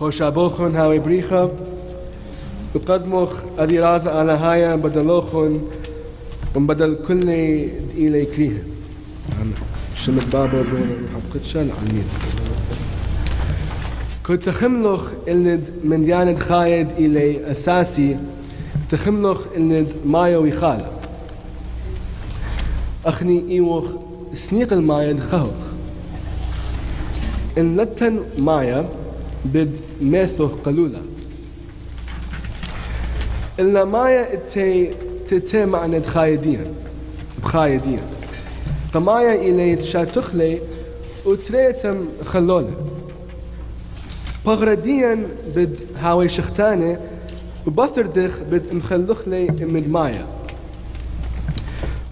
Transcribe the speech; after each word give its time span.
خوشابوخن 0.00 0.76
هاوي 0.76 0.98
بريخة 0.98 1.52
وقدمخ 2.74 3.30
أدي 3.58 3.80
رازا 3.80 4.10
على 4.10 4.32
هايا 4.32 4.76
بدلوخن 4.76 5.60
وبدل 6.56 6.98
كل 7.08 7.28
إلي 7.94 8.24
كريه 8.24 8.62
شمت 9.96 10.36
بابا 10.36 10.62
بين 10.62 11.08
حبقت 11.14 11.44
شال 11.44 11.70
عمين 11.72 12.04
كنت 14.26 14.48
خملخ 14.48 15.02
الند 15.28 15.70
من 15.84 16.02
ديانة 16.02 16.38
خايد 16.38 16.90
إلي 16.90 17.50
أساسي 17.50 18.16
تخملخ 18.90 19.46
الند 19.56 19.88
مايو 20.06 20.46
يخال 20.46 20.86
أخني 23.06 23.50
إيوخ 23.50 23.84
سنيق 24.32 24.72
المايد 24.72 25.20
خهوخ 25.20 25.68
إن 27.58 27.76
لتن 27.76 28.20
مايا 28.38 28.88
بد 29.54 29.76
ميثو 30.00 30.46
قلولة 30.46 31.02
إلا 33.60 33.84
مايا 33.84 34.34
تي 34.34 34.94
تتي 35.28 35.66
معنى 35.66 36.02
خايدين 36.02 36.66
بخايدين. 37.42 38.00
قمايا 38.94 39.34
إلي 39.34 39.76
تشاتخلي 39.76 40.60
وتريتم 41.26 42.08
خلولة. 42.24 42.74
بغرديا 44.46 45.26
بد 45.56 45.80
هاوي 45.96 46.28
شختانة 46.28 47.00
وبثردخ 47.66 48.38
بد 48.50 48.62
مخلخلي 48.72 49.46
من 49.50 49.88
مايا. 49.88 50.26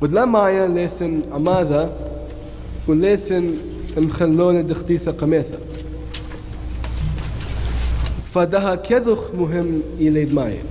ودلا 0.00 0.24
مايا 0.24 0.68
ليثن 0.68 1.20
أماذا 1.34 1.96
وليثن 2.88 3.54
مخلولة 3.96 4.60
دختيثة 4.60 5.12
قميثة. 5.12 5.58
فدها 8.36 8.74
كذخ 8.74 9.34
مهم 9.34 9.82
إلي 9.98 10.24
مايا 10.24 10.62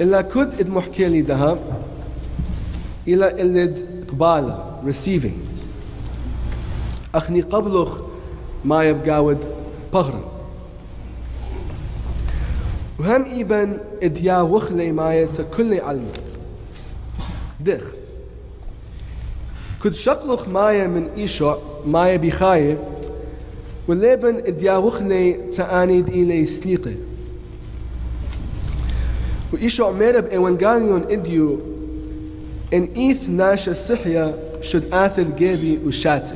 إلا 0.00 0.20
كد 0.20 0.60
إد 0.60 0.70
محكي 0.70 1.08
لي 1.08 1.22
دها 1.22 1.58
إلى 3.08 3.42
إلد 3.42 4.04
قبالة 4.08 4.80
receiving. 4.86 5.38
أخني 7.14 7.40
قبلخ 7.40 8.00
ما 8.64 8.84
يبقاود 8.84 9.38
بغرا. 9.92 10.24
وهم 12.98 13.24
إيبن 13.24 13.78
إديا 14.02 14.40
وخلي 14.40 14.92
ما 14.92 15.24
تكل 15.24 15.80
علم. 15.80 16.08
دخ. 17.60 17.82
كد 19.84 19.94
شقلخ 19.94 20.48
مايا 20.48 20.86
من 20.86 21.08
إيشو 21.16 21.54
مايا 21.86 22.16
بخاية 22.16 22.93
وليبن 23.88 24.36
إديا 24.36 24.76
وخلي 24.76 25.32
تآنيد 25.32 26.08
إلي 26.08 26.46
سنيقي 26.46 26.94
وإيشو 29.52 29.92
ميرب 29.92 30.26
إيوانغاليون 30.26 31.02
إديو 31.10 31.60
إن 32.74 32.88
إيث 32.96 33.28
ناشا 33.28 33.70
الصحية 33.70 34.34
شد 34.60 34.94
آثل 34.94 35.36
جيبي 35.36 35.78
وشاتي. 35.86 36.34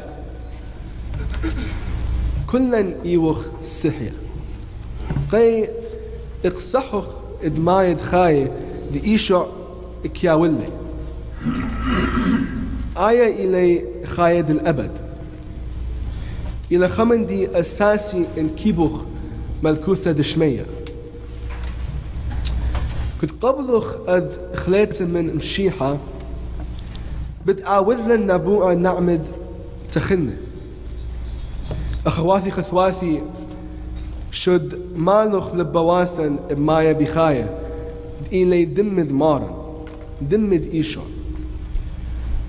كلن 2.46 2.94
إيوخ 3.04 3.46
الصحية 3.60 4.12
قي 5.32 5.68
اقصحخ 6.44 7.04
إدمايد 7.44 8.00
خاي 8.00 8.50
لإيشو 8.90 9.44
إكياولي. 10.04 10.68
آية 12.96 13.44
إلي 13.44 13.84
خايد 14.06 14.50
الأبد. 14.50 15.07
إلى 16.72 16.88
خمن 16.88 17.26
دي 17.26 17.60
أساسي 17.60 18.24
إن 18.38 18.48
كيبوخ 18.48 19.00
ملكوثة 19.62 20.12
دشمية. 20.12 20.66
كنت 23.20 23.30
قبلخ 23.42 23.94
أذ 24.08 24.24
خليت 24.54 25.02
من 25.02 25.36
مشيحة 25.36 25.98
بتعاود 27.46 27.98
لنا 27.98 28.34
نبوء 28.34 28.72
نعمد 28.74 29.24
تخنة. 29.92 30.36
أخواتي 32.06 32.50
خثواتي 32.50 33.22
شد 34.30 34.80
مالخ 34.96 35.54
لبواثن 35.54 36.36
بمايا 36.50 36.92
بخايا 36.92 37.58
إلي 38.32 38.64
دمد 38.64 39.12
مارن 39.12 39.50
دمد 40.22 40.68
إيشو 40.72 41.00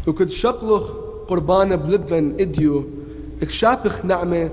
وكد 0.07 0.29
شقلخ 0.29 0.83
قربان 1.27 1.75
بلبن 1.75 2.35
إديو 2.39 2.83
اكشابخ 3.41 4.05
نعمة 4.05 4.49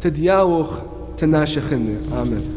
تدياوخ 0.00 0.70
تناشخني 1.18 1.96
آمين 2.22 2.54